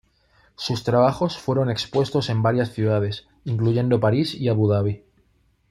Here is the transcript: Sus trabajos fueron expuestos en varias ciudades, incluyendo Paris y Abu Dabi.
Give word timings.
Sus 0.55 0.83
trabajos 0.83 1.37
fueron 1.37 1.69
expuestos 1.69 2.31
en 2.31 2.41
varias 2.41 2.71
ciudades, 2.71 3.27
incluyendo 3.45 3.99
Paris 3.99 4.33
y 4.33 4.47
Abu 4.49 4.67
Dabi. 4.67 5.03